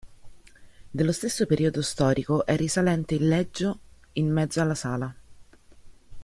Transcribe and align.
Dello 0.89 1.11
stesso 1.11 1.45
periodo 1.45 1.83
storico 1.83 2.43
è 2.43 2.55
risalente 2.55 3.13
il 3.13 3.27
leggio 3.27 3.77
in 4.13 4.31
mezzo 4.31 4.59
alla 4.59 4.73
sala. 4.73 5.15